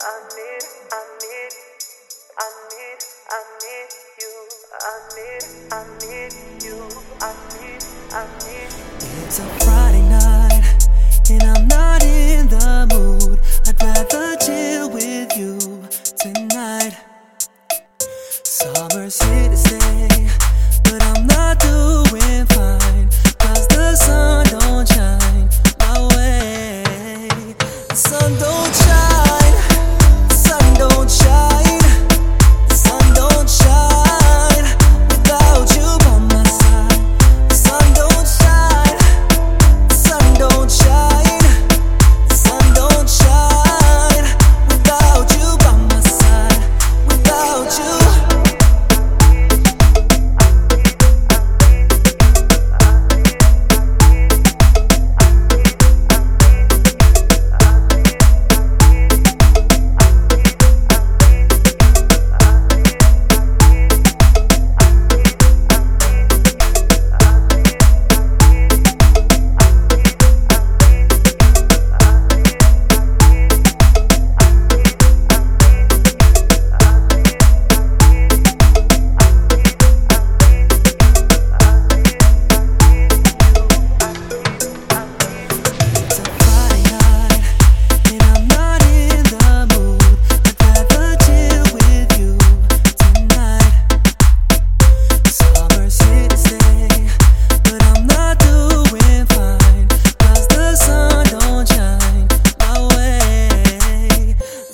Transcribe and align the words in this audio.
It's 0.00 0.06
a 9.40 9.42
Friday 9.64 10.02
night, 10.02 10.62
and 11.30 11.42
I'm 11.42 11.66
not 11.66 12.04
in 12.04 12.46
the 12.48 12.86
mood. 12.94 13.40
I'd 13.66 13.82
rather 13.82 14.36
chill 14.36 14.88
with 14.90 15.36
you 15.36 15.58
tonight. 16.16 16.96
Summer's 18.44 19.20
here 19.20 19.50
to 19.50 19.56
stay, 19.56 20.28
but 20.84 21.02
I'm 21.02 21.27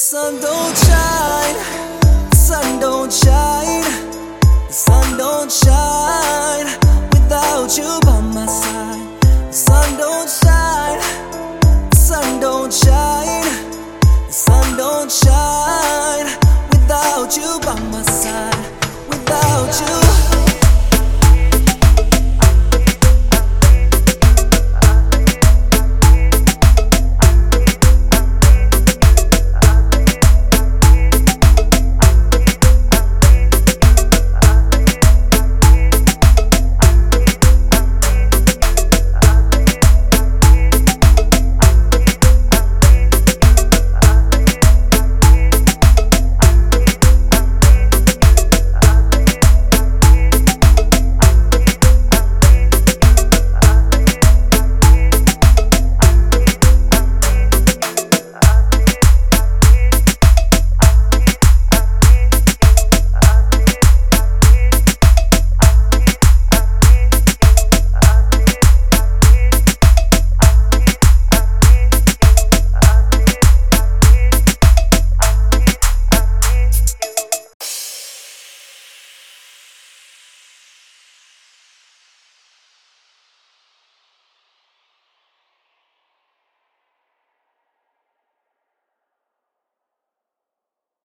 sun 0.00 0.40
don't 0.40 0.78
shine, 0.78 2.32
sun 2.32 2.80
don't 2.80 3.12
shine, 3.12 3.84
sun 4.70 5.18
don't 5.18 5.52
shine 5.52 6.64
without 7.12 7.76
you 7.76 8.00
by 8.06 8.20
my 8.32 8.46
side. 8.46 9.52
Sun 9.52 9.98
don't 9.98 10.30
shine, 10.30 11.02
sun 11.92 12.40
don't 12.40 12.72
shine. 12.72 13.09